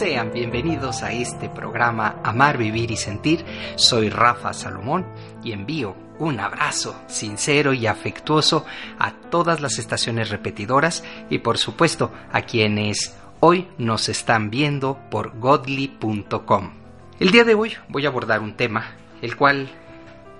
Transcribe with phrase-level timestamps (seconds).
[0.00, 3.44] Sean bienvenidos a este programa Amar, Vivir y Sentir.
[3.76, 5.06] Soy Rafa Salomón
[5.44, 8.64] y envío un abrazo sincero y afectuoso
[8.98, 15.38] a todas las estaciones repetidoras y por supuesto a quienes hoy nos están viendo por
[15.38, 16.70] godly.com.
[17.18, 19.68] El día de hoy voy a abordar un tema el cual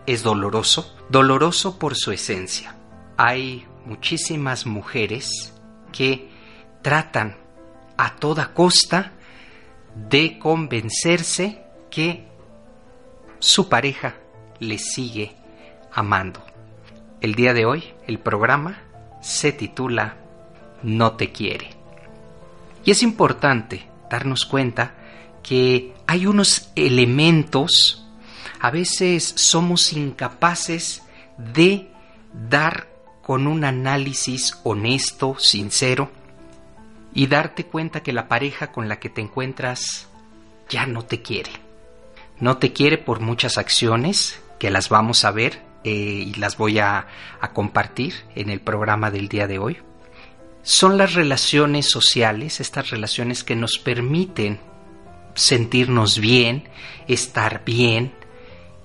[0.06, 2.76] es doloroso, doloroso por su esencia.
[3.18, 5.52] Hay muchísimas mujeres
[5.92, 6.30] que
[6.80, 7.36] tratan
[7.98, 9.12] a toda costa
[9.94, 12.26] de convencerse que
[13.38, 14.14] su pareja
[14.58, 15.34] le sigue
[15.92, 16.44] amando.
[17.20, 18.82] El día de hoy el programa
[19.20, 20.16] se titula
[20.82, 21.70] No te quiere.
[22.84, 24.94] Y es importante darnos cuenta
[25.42, 28.06] que hay unos elementos,
[28.60, 31.02] a veces somos incapaces
[31.38, 31.90] de
[32.32, 32.88] dar
[33.22, 36.10] con un análisis honesto, sincero,
[37.14, 40.08] y darte cuenta que la pareja con la que te encuentras
[40.68, 41.50] ya no te quiere.
[42.38, 46.78] No te quiere por muchas acciones que las vamos a ver eh, y las voy
[46.78, 47.06] a,
[47.40, 49.78] a compartir en el programa del día de hoy.
[50.62, 54.60] Son las relaciones sociales, estas relaciones que nos permiten
[55.34, 56.68] sentirnos bien,
[57.08, 58.12] estar bien,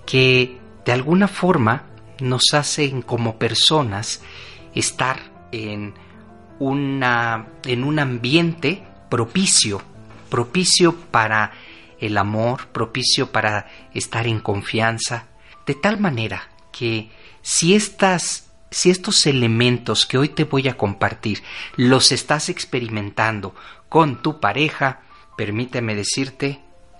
[0.06, 1.84] que de alguna forma
[2.20, 4.22] nos hacen como personas
[4.74, 5.20] estar
[5.52, 5.94] en
[6.60, 9.82] una, en un ambiente propicio,
[10.30, 11.52] propicio para
[12.00, 15.26] el amor, propicio para estar en confianza,
[15.66, 17.10] de tal manera que
[17.42, 21.44] si estas si estos elementos que hoy te voy a compartir
[21.78, 23.56] los estás experimentando
[23.88, 25.00] con tu pareja,
[25.38, 26.60] permíteme decirte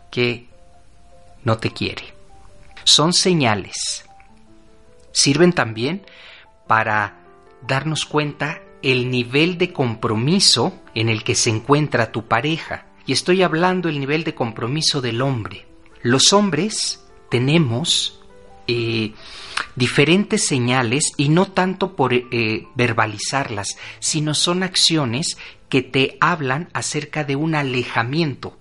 [0.10, 0.48] que
[1.44, 2.14] no te quiere.
[2.86, 4.06] Son señales.
[5.12, 6.06] Sirven también
[6.66, 7.16] para
[7.68, 12.86] darnos cuenta el nivel de compromiso en el que se encuentra tu pareja.
[13.06, 15.66] Y estoy hablando el nivel de compromiso del hombre.
[16.02, 18.20] Los hombres tenemos
[18.68, 19.14] eh,
[19.76, 25.38] diferentes señales y no tanto por eh, verbalizarlas, sino son acciones
[25.70, 28.58] que te hablan acerca de un alejamiento.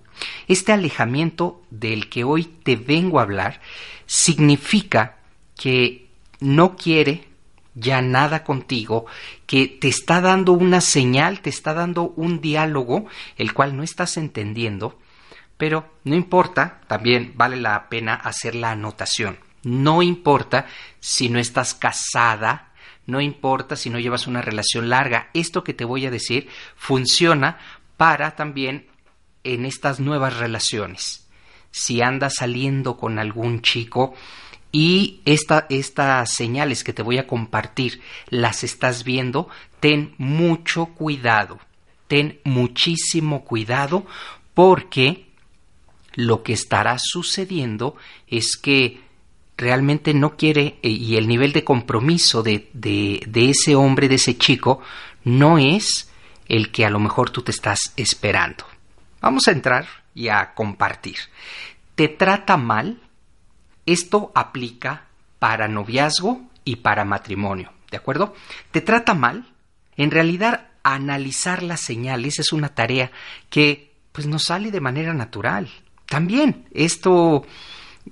[0.47, 3.61] Este alejamiento del que hoy te vengo a hablar
[4.05, 5.17] significa
[5.55, 6.07] que
[6.39, 7.27] no quiere
[7.75, 9.05] ya nada contigo,
[9.45, 13.05] que te está dando una señal, te está dando un diálogo,
[13.37, 14.97] el cual no estás entendiendo,
[15.57, 19.37] pero no importa, también vale la pena hacer la anotación.
[19.63, 20.67] No importa
[20.99, 22.71] si no estás casada,
[23.05, 27.57] no importa si no llevas una relación larga, esto que te voy a decir funciona
[27.97, 28.87] para también
[29.43, 31.27] en estas nuevas relaciones.
[31.71, 34.15] Si andas saliendo con algún chico,
[34.77, 39.47] y estas señales que te voy a compartir las estás viendo,
[39.79, 41.59] ten mucho cuidado,
[42.09, 44.05] ten muchísimo cuidado
[44.53, 45.27] porque
[46.15, 47.95] lo que estará sucediendo
[48.27, 48.99] es que
[49.55, 54.15] realmente no quiere eh, y el nivel de compromiso de, de, de ese hombre, de
[54.15, 54.81] ese chico,
[55.23, 56.11] no es
[56.49, 58.65] el que a lo mejor tú te estás esperando.
[59.21, 61.15] Vamos a entrar y a compartir.
[61.95, 62.99] ¿Te trata mal?
[63.85, 65.05] Esto aplica
[65.39, 68.33] para noviazgo y para matrimonio, ¿de acuerdo?
[68.71, 69.45] ¿Te trata mal?
[69.95, 73.11] En realidad, analizar las señales es una tarea
[73.49, 75.69] que pues nos sale de manera natural.
[76.05, 77.45] También esto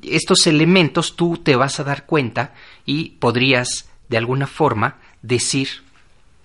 [0.02, 2.54] estos elementos tú te vas a dar cuenta
[2.86, 5.70] y podrías de alguna forma decir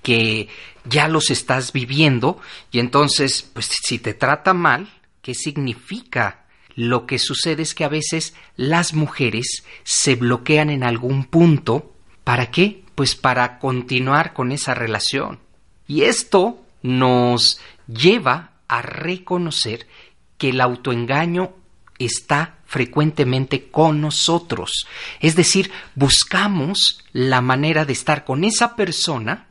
[0.03, 0.49] que
[0.85, 2.41] ya los estás viviendo
[2.71, 4.89] y entonces pues si te trata mal,
[5.23, 6.45] ¿qué significa
[6.79, 11.93] lo que sucede es que a veces las mujeres se bloquean en algún punto.
[12.23, 12.85] ¿Para qué?
[12.95, 15.41] Pues para continuar con esa relación.
[15.89, 19.89] Y esto nos lleva a reconocer
[20.37, 21.53] que el autoengaño
[21.99, 24.87] está frecuentemente con nosotros.
[25.19, 29.49] Es decir, buscamos la manera de estar con esa persona,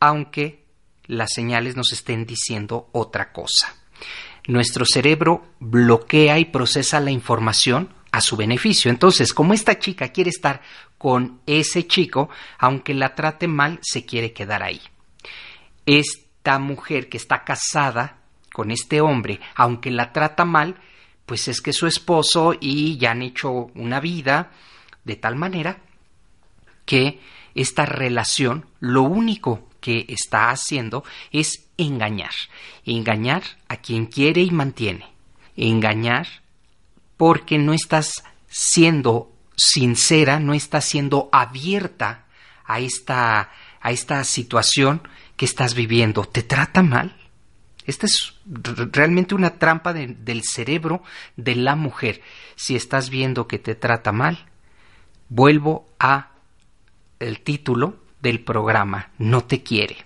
[0.00, 0.66] aunque
[1.06, 3.74] las señales nos estén diciendo otra cosa.
[4.46, 8.90] Nuestro cerebro bloquea y procesa la información a su beneficio.
[8.90, 10.60] Entonces, como esta chica quiere estar
[10.98, 12.28] con ese chico,
[12.58, 14.80] aunque la trate mal, se quiere quedar ahí.
[15.86, 18.18] Esta mujer que está casada
[18.52, 20.76] con este hombre, aunque la trata mal,
[21.26, 24.50] pues es que su esposo y ya han hecho una vida
[25.04, 25.78] de tal manera
[26.84, 27.20] que
[27.54, 32.32] esta relación lo único que está haciendo es engañar,
[32.84, 35.06] engañar a quien quiere y mantiene,
[35.56, 36.26] engañar
[37.16, 42.26] porque no estás siendo sincera, no estás siendo abierta
[42.64, 43.50] a esta,
[43.80, 45.06] a esta situación
[45.36, 46.24] que estás viviendo.
[46.24, 47.16] ¿Te trata mal?
[47.86, 48.34] Esta es
[48.92, 51.02] realmente una trampa del cerebro
[51.36, 52.22] de la mujer.
[52.54, 54.46] Si estás viendo que te trata mal,
[55.28, 56.30] vuelvo a
[57.18, 59.96] el título del programa, no te quiere.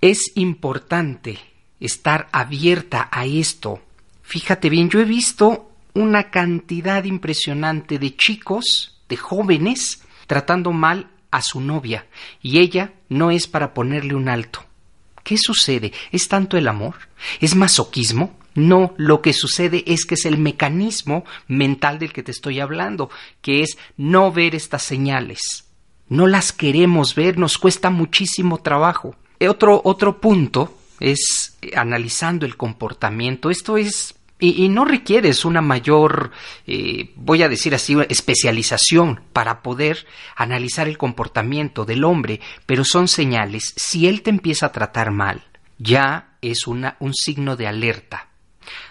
[0.00, 1.40] Es importante
[1.80, 3.82] estar abierta a esto.
[4.22, 11.42] Fíjate bien, yo he visto una cantidad impresionante de chicos, de jóvenes, tratando mal a
[11.42, 12.06] su novia,
[12.40, 14.64] y ella no es para ponerle un alto.
[15.24, 15.92] ¿Qué sucede?
[16.12, 16.94] ¿Es tanto el amor?
[17.40, 18.38] ¿Es masoquismo?
[18.54, 23.10] No, lo que sucede es que es el mecanismo mental del que te estoy hablando,
[23.42, 25.66] que es no ver estas señales.
[26.08, 29.16] No las queremos ver, nos cuesta muchísimo trabajo.
[29.46, 33.50] Otro, otro punto es analizando el comportamiento.
[33.50, 36.30] Esto es y, no requieres una mayor,
[36.66, 40.06] eh, voy a decir así, especialización para poder
[40.36, 43.72] analizar el comportamiento del hombre, pero son señales.
[43.76, 45.42] Si él te empieza a tratar mal,
[45.78, 48.28] ya es una, un signo de alerta.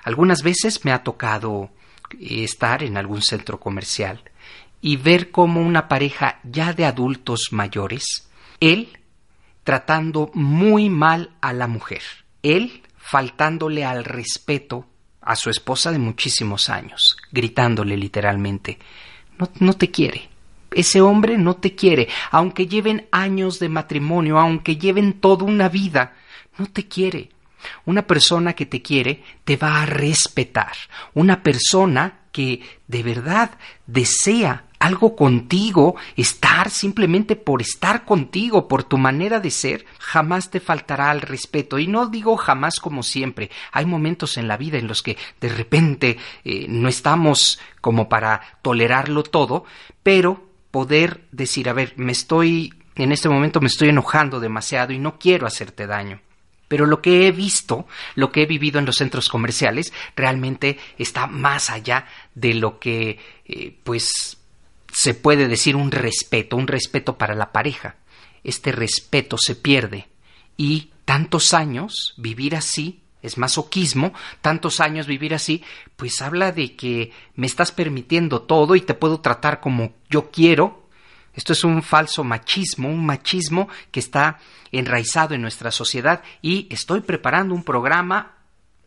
[0.03, 1.69] Algunas veces me ha tocado
[2.19, 4.21] eh, estar en algún centro comercial
[4.81, 8.27] y ver cómo una pareja ya de adultos mayores,
[8.59, 8.96] él
[9.67, 12.01] tratando muy mal a la mujer,
[12.41, 14.85] él faltándole al respeto
[15.19, 18.79] a su esposa de muchísimos años, gritándole literalmente
[19.37, 20.29] no, no te quiere.
[20.71, 26.15] Ese hombre no te quiere, aunque lleven años de matrimonio, aunque lleven toda una vida,
[26.57, 27.31] no te quiere.
[27.83, 30.71] Una persona que te quiere te va a respetar.
[31.13, 33.51] Una persona que de verdad
[33.85, 40.59] desea algo contigo, estar simplemente por estar contigo, por tu manera de ser, jamás te
[40.59, 41.79] faltará al respeto.
[41.79, 43.49] Y no digo jamás como siempre.
[43.71, 48.41] Hay momentos en la vida en los que de repente eh, no estamos como para
[48.61, 49.65] tolerarlo todo,
[50.03, 54.99] pero poder decir, a ver, me estoy, en este momento me estoy enojando demasiado y
[54.99, 56.21] no quiero hacerte daño.
[56.67, 61.25] Pero lo que he visto, lo que he vivido en los centros comerciales, realmente está
[61.25, 64.37] más allá de lo que, eh, pues,
[64.97, 67.97] se puede decir un respeto, un respeto para la pareja.
[68.43, 70.07] Este respeto se pierde
[70.57, 74.11] y tantos años vivir así es masoquismo,
[74.41, 75.63] tantos años vivir así,
[75.97, 80.89] pues habla de que me estás permitiendo todo y te puedo tratar como yo quiero.
[81.35, 84.39] Esto es un falso machismo, un machismo que está
[84.71, 88.36] enraizado en nuestra sociedad y estoy preparando un programa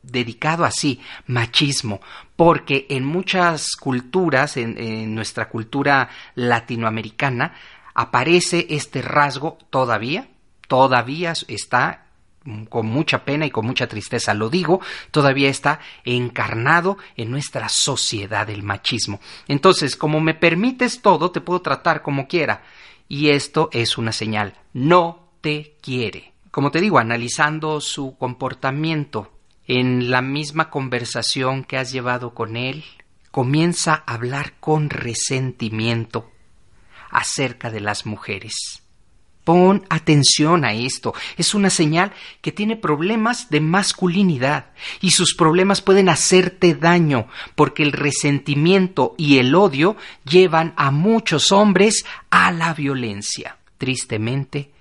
[0.03, 2.01] dedicado así, machismo,
[2.37, 7.55] porque en muchas culturas, en, nuestra cultura latinoamericana,
[7.95, 10.29] aparece este rasgo todavía,
[10.67, 12.07] todavía está
[12.71, 14.81] con mucha pena y con mucha tristeza lo digo,
[15.11, 19.21] todavía está encarnado en nuestra sociedad el machismo.
[19.47, 22.63] Entonces, como me permites todo, te puedo tratar como quiera.
[23.09, 26.33] Y esto es una señal, no te quiere.
[26.51, 29.33] Como te digo, analizando su comportamiento,
[29.73, 32.83] en la misma conversación que has llevado con él,
[33.31, 36.29] comienza a hablar con resentimiento
[37.09, 38.83] acerca de las mujeres.
[39.45, 41.15] Pon atención a esto.
[41.37, 47.85] Es una señal que tiene problemas de masculinidad y sus problemas pueden hacerte daño porque
[47.85, 49.97] el resentimiento y el odio
[50.29, 53.57] llevan a muchos hombres a la violencia.
[53.79, 54.73] Tristemente,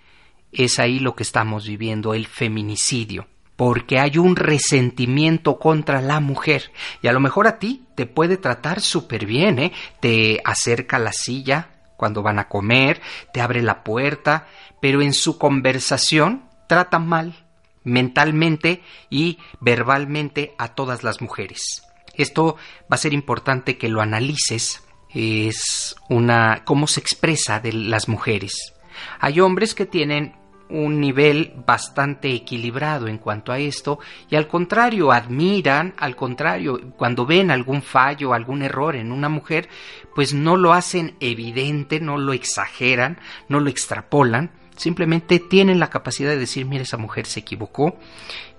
[0.51, 3.27] es ahí lo que estamos viviendo, el feminicidio
[3.59, 6.71] porque hay un resentimiento contra la mujer.
[7.01, 9.73] Y a lo mejor a ti te puede tratar súper bien, ¿eh?
[9.99, 13.01] Te acerca la silla cuando van a comer,
[13.33, 14.47] te abre la puerta,
[14.81, 17.35] pero en su conversación trata mal
[17.83, 21.83] mentalmente y verbalmente a todas las mujeres.
[22.13, 24.85] Esto va a ser importante que lo analices.
[25.09, 28.73] Es una cómo se expresa de las mujeres.
[29.19, 30.38] Hay hombres que tienen
[30.69, 33.99] un nivel bastante equilibrado en cuanto a esto
[34.29, 39.67] y al contrario admiran, al contrario, cuando ven algún fallo, algún error en una mujer,
[40.13, 46.29] pues no lo hacen evidente, no lo exageran, no lo extrapolan, simplemente tienen la capacidad
[46.29, 47.97] de decir, mira, esa mujer se equivocó,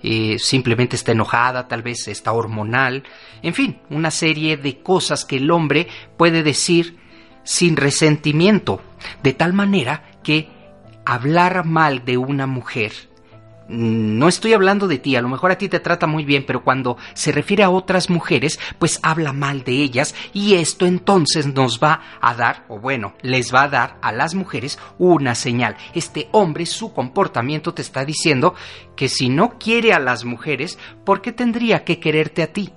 [0.02, 3.04] eh, simplemente está enojada, tal vez está hormonal,
[3.42, 6.98] en fin, una serie de cosas que el hombre puede decir
[7.42, 8.82] sin resentimiento,
[9.22, 10.59] de tal manera que
[11.10, 12.92] hablar mal de una mujer,
[13.66, 16.62] no estoy hablando de ti, a lo mejor a ti te trata muy bien, pero
[16.62, 21.80] cuando se refiere a otras mujeres, pues habla mal de ellas y esto entonces nos
[21.80, 25.76] va a dar, o bueno, les va a dar a las mujeres una señal.
[25.94, 28.54] Este hombre, su comportamiento te está diciendo
[28.94, 32.72] que si no quiere a las mujeres, ¿por qué tendría que quererte a ti?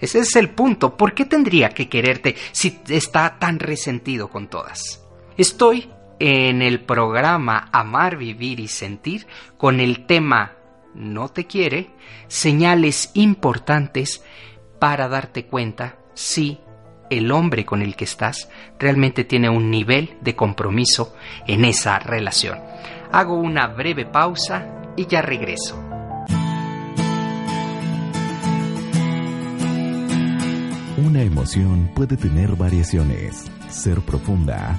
[0.00, 0.96] Ese es el punto.
[0.96, 5.04] ¿Por qué tendría que quererte si está tan resentido con todas?
[5.36, 10.52] Estoy en el programa Amar, Vivir y Sentir con el tema
[10.94, 11.90] No te quiere,
[12.26, 14.24] señales importantes
[14.78, 16.60] para darte cuenta si
[17.10, 21.14] el hombre con el que estás realmente tiene un nivel de compromiso
[21.46, 22.58] en esa relación.
[23.12, 25.82] Hago una breve pausa y ya regreso.
[30.98, 34.78] Una emoción puede tener variaciones, ser profunda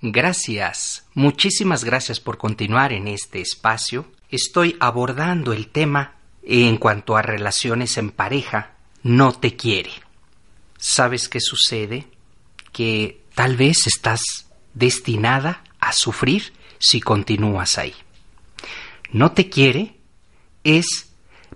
[0.00, 4.06] Gracias, muchísimas gracias por continuar en este espacio.
[4.30, 6.14] Estoy abordando el tema
[6.44, 8.76] en cuanto a relaciones en pareja.
[9.02, 9.90] No te quiere.
[10.76, 12.06] ¿Sabes qué sucede?
[12.70, 17.94] Que tal vez estás destinada a sufrir si continúas ahí.
[19.10, 19.96] No te quiere
[20.62, 21.10] es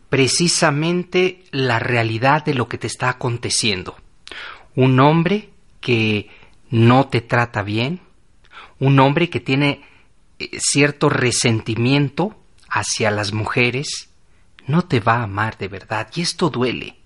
[0.09, 3.97] precisamente la realidad de lo que te está aconteciendo.
[4.75, 6.29] Un hombre que
[6.71, 8.01] no te trata bien,
[8.83, 9.81] un hombre que tiene
[10.41, 12.37] eh, cierto resentimiento
[12.69, 14.11] hacia las mujeres,
[14.67, 16.09] no te va a amar de verdad.
[16.17, 16.97] Y esto duele.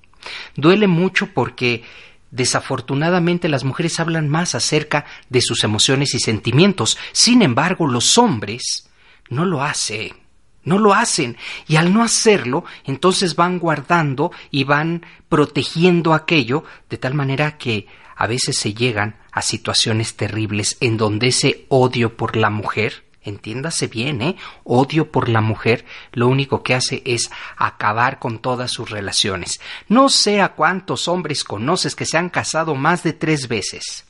[0.55, 1.85] Duele mucho porque
[2.31, 6.97] desafortunadamente las mujeres hablan más acerca de sus emociones y sentimientos.
[7.13, 8.89] Sin embargo, los hombres
[9.29, 10.17] no lo hacen.
[10.65, 11.37] No lo hacen.
[11.69, 17.87] Y al no hacerlo, entonces van guardando y van protegiendo aquello de tal manera que
[18.17, 23.89] a veces se llegan a situaciones terribles en donde ese odio por la mujer, entiéndase
[23.89, 24.37] bien, ¿eh?
[24.65, 29.61] Odio por la mujer lo único que hace es acabar con todas sus relaciones.
[29.89, 34.07] No sé a cuántos hombres conoces que se han casado más de tres veces.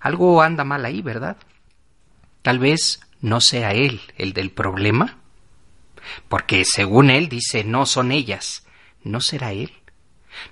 [0.00, 1.36] Algo anda mal ahí, ¿verdad?
[2.42, 5.18] Tal vez no sea él el del problema,
[6.28, 8.64] porque según él dice no son ellas.
[9.04, 9.72] ¿No será él?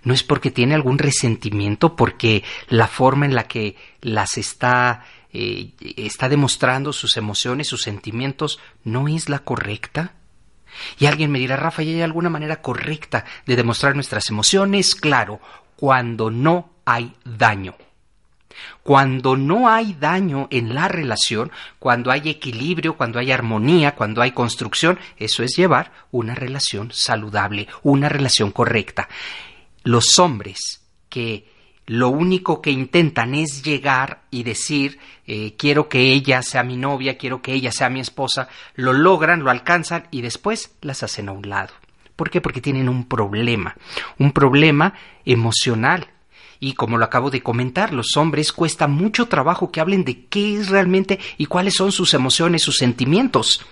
[0.03, 5.05] No es porque tiene algún resentimiento, porque la forma en la que las está
[5.37, 10.13] eh, está demostrando sus emociones, sus sentimientos, no es la correcta.
[11.01, 14.95] Y alguien me dirá, Rafa, ¿y hay alguna manera correcta de demostrar nuestras emociones?
[14.95, 15.41] Claro,
[15.75, 17.75] cuando no hay daño.
[18.85, 21.51] Cuando no hay daño en la relación,
[21.81, 27.67] cuando hay equilibrio, cuando hay armonía, cuando hay construcción, eso es llevar una relación saludable,
[27.83, 29.09] una relación correcta
[29.85, 31.47] los hombres que
[31.87, 37.19] lo único que intentan es llegar y decir eh, quiero que ella sea mi novia,
[37.19, 41.33] quiero que ella sea mi esposa, lo logran, lo alcanzan y después las hacen a
[41.33, 41.75] un lado.
[42.17, 42.41] ¿Por qué?
[42.41, 43.77] Porque tienen un problema,
[44.19, 46.09] un problema emocional.
[46.61, 50.55] Y como lo acabo de comentar, los hombres cuesta mucho trabajo que hablen de qué
[50.55, 53.67] es realmente y cuáles son sus emociones, sus sentimientos.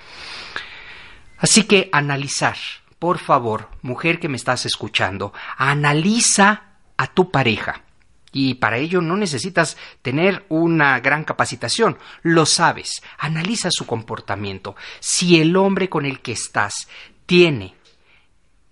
[1.38, 2.56] Así que analizar,
[3.02, 6.62] por favor, mujer que me estás escuchando, analiza
[6.96, 7.82] a tu pareja.
[8.30, 14.76] Y para ello no necesitas tener una gran capacitación, lo sabes, analiza su comportamiento.
[15.00, 16.86] Si el hombre con el que estás
[17.26, 17.74] tiene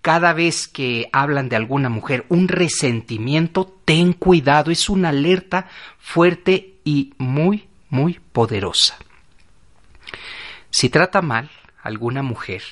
[0.01, 5.67] cada vez que hablan de alguna mujer un resentimiento, ten cuidado, es una alerta
[5.99, 8.97] fuerte y muy, muy poderosa.
[10.69, 11.51] Si trata mal
[11.83, 12.63] a alguna mujer,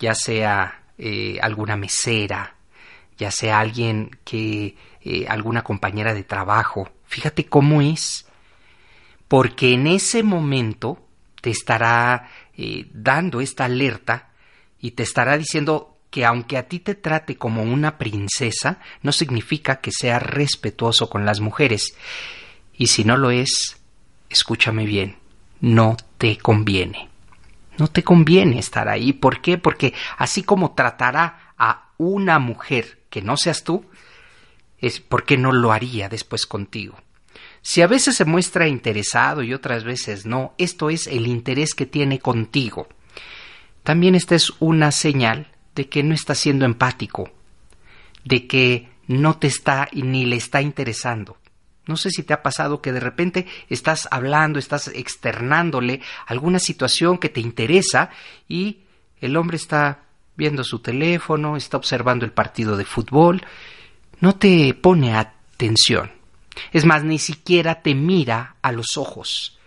[0.00, 2.56] ya sea eh, alguna mesera,
[3.16, 6.90] ya sea alguien que, eh, alguna compañera de trabajo.
[7.06, 8.26] Fíjate cómo es,
[9.28, 11.06] porque en ese momento
[11.40, 14.30] te estará eh, dando esta alerta
[14.80, 19.80] y te estará diciendo que aunque a ti te trate como una princesa, no significa
[19.80, 21.94] que sea respetuoso con las mujeres.
[22.74, 23.76] Y si no lo es,
[24.28, 25.18] escúchame bien,
[25.60, 27.09] no te conviene.
[27.80, 29.12] No te conviene estar ahí.
[29.12, 29.58] ¿Por qué?
[29.58, 33.84] Porque así como tratará a una mujer que no seas tú,
[34.78, 36.96] es porque no lo haría después contigo.
[37.62, 41.86] Si a veces se muestra interesado y otras veces no, esto es el interés que
[41.86, 42.86] tiene contigo.
[43.82, 47.30] También esta es una señal de que no está siendo empático,
[48.24, 51.39] de que no te está ni le está interesando.
[51.90, 57.18] No sé si te ha pasado que de repente estás hablando, estás externándole alguna situación
[57.18, 58.10] que te interesa
[58.48, 58.82] y
[59.20, 60.04] el hombre está
[60.36, 63.42] viendo su teléfono, está observando el partido de fútbol,
[64.20, 66.12] no te pone atención.
[66.70, 69.58] Es más, ni siquiera te mira a los ojos.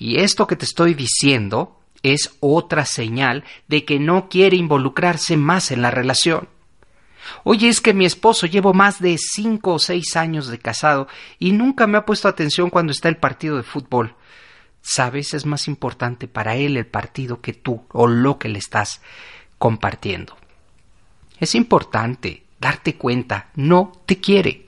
[0.00, 5.70] Y esto que te estoy diciendo es otra señal de que no quiere involucrarse más
[5.70, 6.48] en la relación.
[7.44, 11.08] Oye, es que mi esposo llevo más de cinco o seis años de casado
[11.38, 14.14] y nunca me ha puesto atención cuando está el partido de fútbol.
[14.80, 19.02] Sabes, es más importante para él el partido que tú o lo que le estás
[19.58, 20.36] compartiendo.
[21.40, 24.66] Es importante darte cuenta, no te quiere.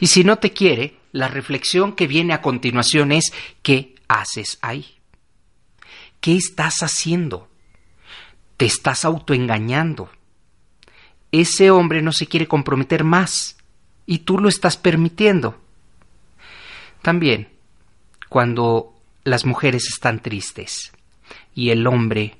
[0.00, 4.98] Y si no te quiere, la reflexión que viene a continuación es ¿qué haces ahí?
[6.20, 7.48] ¿Qué estás haciendo?
[8.56, 10.10] Te estás autoengañando.
[11.40, 13.56] Ese hombre no se quiere comprometer más
[14.06, 15.60] y tú lo estás permitiendo.
[17.02, 17.48] También,
[18.28, 20.92] cuando las mujeres están tristes
[21.54, 22.36] y el hombre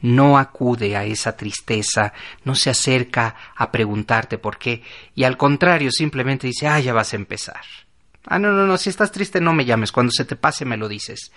[0.00, 4.82] no acude a esa tristeza, no se acerca a preguntarte por qué,
[5.14, 7.60] y al contrario simplemente dice, ah, ya vas a empezar.
[8.24, 10.76] Ah, no, no, no, si estás triste no me llames, cuando se te pase me
[10.76, 11.30] lo dices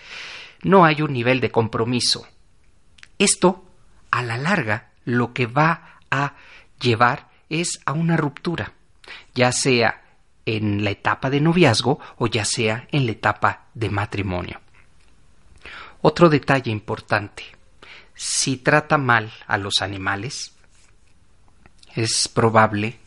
[0.63, 2.25] no hay un nivel de compromiso.
[3.19, 3.65] Esto,
[4.11, 6.35] a la larga, lo que va a
[6.83, 8.73] llevar es a una ruptura,
[9.33, 10.03] ya sea
[10.45, 14.61] en la etapa de noviazgo o ya sea en la etapa de matrimonio.
[16.01, 17.43] Otro detalle importante,
[18.13, 20.53] si trata mal a los animales,
[21.95, 22.99] es probable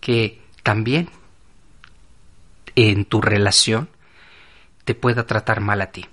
[0.00, 1.10] que también
[2.74, 3.90] en tu relación
[4.84, 6.06] te pueda tratar mal a ti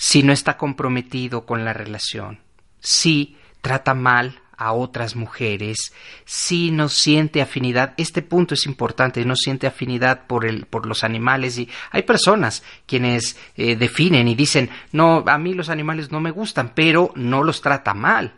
[0.00, 2.40] si no está comprometido con la relación,
[2.80, 5.94] si trata mal a otras mujeres,
[6.26, 11.02] si no siente afinidad, este punto es importante, no siente afinidad por, el, por los
[11.02, 16.20] animales y hay personas quienes eh, definen y dicen, no, a mí los animales no
[16.20, 18.34] me gustan, pero no los trata mal,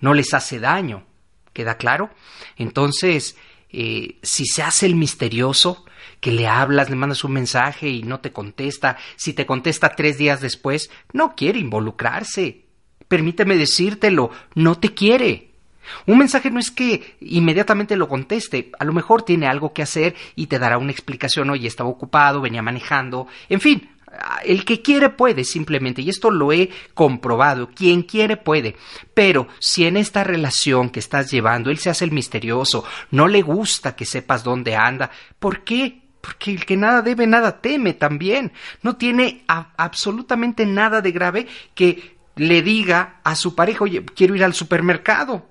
[0.00, 1.04] no les hace daño,
[1.52, 2.08] ¿queda claro?
[2.56, 3.36] Entonces,
[3.68, 5.84] eh, si se hace el misterioso,
[6.20, 10.16] que le hablas, le mandas un mensaje y no te contesta, si te contesta tres
[10.16, 12.64] días después, no quiere involucrarse.
[13.06, 15.47] Permíteme decírtelo, no te quiere.
[16.06, 20.14] Un mensaje no es que inmediatamente lo conteste, a lo mejor tiene algo que hacer
[20.36, 23.90] y te dará una explicación, oye, estaba ocupado, venía manejando, en fin,
[24.44, 28.76] el que quiere puede simplemente, y esto lo he comprobado, quien quiere puede,
[29.14, 33.42] pero si en esta relación que estás llevando él se hace el misterioso, no le
[33.42, 36.02] gusta que sepas dónde anda, ¿por qué?
[36.20, 38.52] Porque el que nada debe, nada teme también.
[38.82, 44.44] No tiene absolutamente nada de grave que le diga a su pareja, oye, quiero ir
[44.44, 45.46] al supermercado.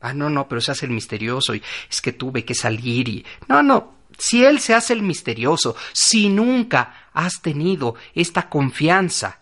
[0.00, 3.24] Ah, no, no, pero se hace el misterioso y es que tuve que salir y...
[3.48, 9.38] No, no, si él se hace el misterioso, si nunca has tenido esta confianza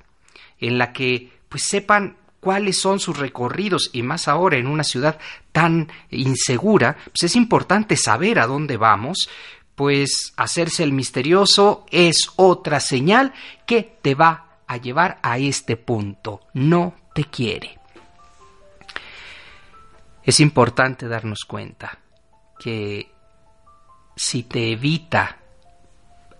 [0.58, 5.18] en la que pues sepan cuáles son sus recorridos y más ahora en una ciudad
[5.52, 9.28] tan insegura, pues es importante saber a dónde vamos,
[9.74, 13.32] pues hacerse el misterioso es otra señal
[13.66, 16.40] que te va a llevar a este punto.
[16.54, 17.75] No te quiere.
[20.26, 22.00] Es importante darnos cuenta
[22.58, 23.12] que
[24.16, 25.38] si te evita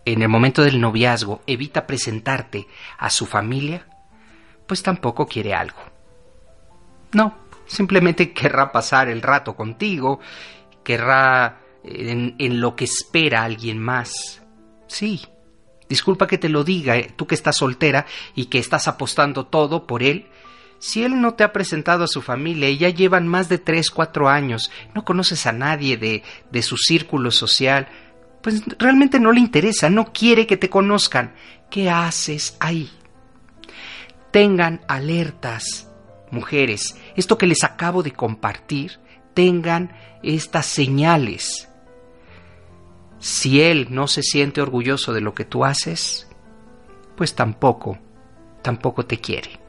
[0.05, 2.67] en el momento del noviazgo, evita presentarte
[2.99, 3.87] a su familia,
[4.67, 5.79] pues tampoco quiere algo.
[7.13, 10.19] No, simplemente querrá pasar el rato contigo,
[10.83, 14.43] querrá en, lo que espera alguien más.
[14.89, 15.25] Sí,
[15.89, 19.87] disculpa que te lo diga, eh, tú que estás soltera y que estás apostando todo
[19.87, 20.29] por él.
[20.79, 23.91] Si él no te ha presentado a su familia y ya llevan más de tres,
[23.91, 27.89] cuatro años, no conoces a nadie de, de su círculo social,
[28.43, 31.35] pues realmente no le interesa, no quiere que te conozcan.
[31.71, 32.91] ¿Qué haces ahí?
[34.31, 35.91] Tengan alertas,
[36.31, 39.01] mujeres, esto que les acabo de compartir,
[39.35, 41.69] tengan estas señales.
[43.19, 46.29] Si él no se siente orgulloso de lo que tú haces,
[47.17, 47.99] pues tampoco,
[48.63, 49.66] tampoco te quiere.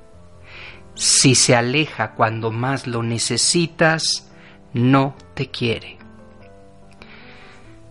[0.97, 4.31] Si se aleja cuando más lo necesitas,
[4.73, 5.97] no te quiere.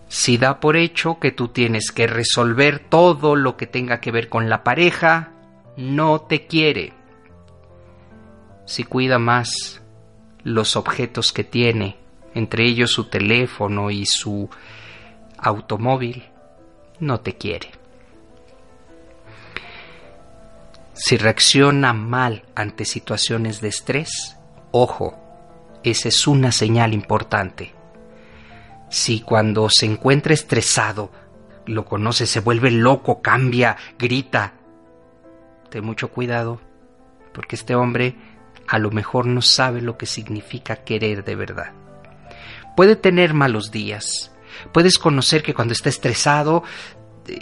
[0.09, 4.27] Si da por hecho que tú tienes que resolver todo lo que tenga que ver
[4.27, 5.31] con la pareja,
[5.77, 6.91] no te quiere.
[8.65, 9.81] Si cuida más
[10.43, 11.95] los objetos que tiene,
[12.33, 14.49] entre ellos su teléfono y su
[15.37, 16.25] automóvil,
[16.99, 17.76] no te quiere.
[20.99, 24.35] Si reacciona mal ante situaciones de estrés,
[24.71, 25.15] ojo,
[25.83, 27.75] esa es una señal importante.
[28.89, 31.11] Si cuando se encuentra estresado,
[31.67, 34.55] lo conoce, se vuelve loco, cambia, grita,
[35.69, 36.59] ten mucho cuidado,
[37.31, 38.15] porque este hombre
[38.67, 41.73] a lo mejor no sabe lo que significa querer de verdad.
[42.75, 44.31] Puede tener malos días,
[44.71, 46.63] puedes conocer que cuando está estresado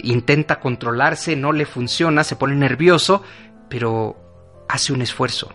[0.02, 3.22] intenta controlarse, no le funciona, se pone nervioso,
[3.68, 4.16] pero
[4.68, 5.52] hace un esfuerzo.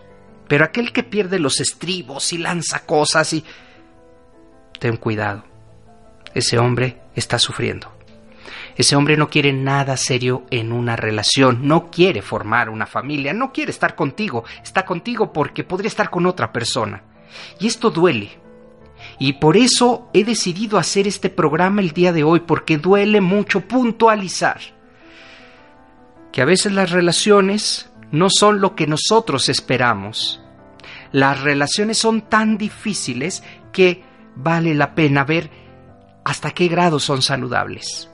[0.48, 3.44] Pero aquel que pierde los estribos y lanza cosas y...
[4.78, 5.44] Ten cuidado.
[6.34, 7.92] Ese hombre está sufriendo.
[8.76, 13.52] Ese hombre no quiere nada serio en una relación, no quiere formar una familia, no
[13.52, 17.02] quiere estar contigo, está contigo porque podría estar con otra persona.
[17.60, 18.41] Y esto duele.
[19.18, 23.60] Y por eso he decidido hacer este programa el día de hoy, porque duele mucho
[23.60, 24.60] puntualizar
[26.32, 30.40] que a veces las relaciones no son lo que nosotros esperamos.
[31.12, 34.02] Las relaciones son tan difíciles que
[34.34, 35.50] vale la pena ver
[36.24, 38.08] hasta qué grado son saludables.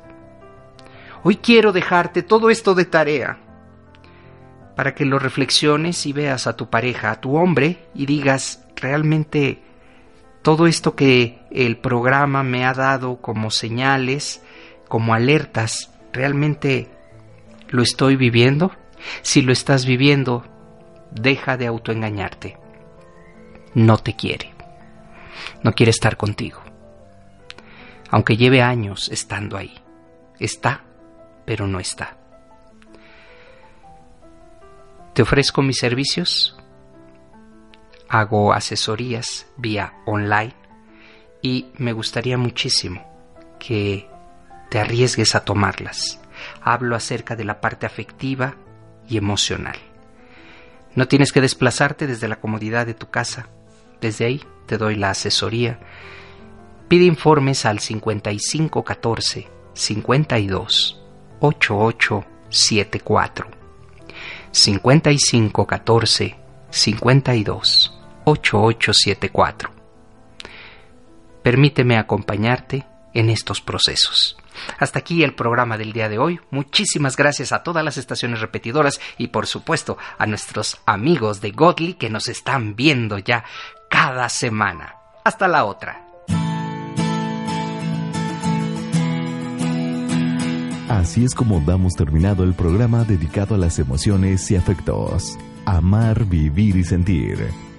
[1.22, 3.38] Hoy quiero dejarte todo esto de tarea
[4.76, 9.62] para que lo reflexiones y veas a tu pareja, a tu hombre, y digas, realmente
[10.48, 14.42] todo esto que el programa me ha dado como señales,
[14.88, 16.88] como alertas, realmente
[17.68, 18.72] lo estoy viviendo.
[19.20, 20.46] Si lo estás viviendo,
[21.11, 22.56] deja de autoengañarte.
[23.74, 24.54] No te quiere.
[25.62, 26.62] No quiere estar contigo.
[28.08, 29.74] Aunque lleve años estando ahí.
[30.40, 30.82] Está,
[31.44, 32.16] pero no está.
[35.12, 36.56] Te ofrezco mis servicios.
[38.08, 40.54] Hago asesorías vía online
[41.42, 43.06] y me gustaría muchísimo
[43.58, 44.08] que
[44.70, 46.20] te arriesgues a tomarlas.
[46.62, 48.56] Hablo acerca de la parte afectiva,
[49.08, 49.76] y emocional.
[50.94, 53.48] No tienes que desplazarte desde la comodidad de tu casa.
[54.00, 55.80] Desde ahí te doy la asesoría.
[56.88, 61.02] Pide informes al 5514 52
[61.40, 63.46] 8874.
[64.50, 66.36] 5514
[66.70, 67.97] 52
[68.28, 69.70] 8874.
[71.42, 74.36] Permíteme acompañarte en estos procesos.
[74.78, 76.40] Hasta aquí el programa del día de hoy.
[76.50, 81.94] Muchísimas gracias a todas las estaciones repetidoras y por supuesto a nuestros amigos de Godly
[81.94, 83.44] que nos están viendo ya
[83.88, 84.96] cada semana.
[85.24, 86.04] Hasta la otra.
[90.88, 95.38] Así es como damos terminado el programa dedicado a las emociones y afectos.
[95.66, 97.67] Amar, vivir y sentir.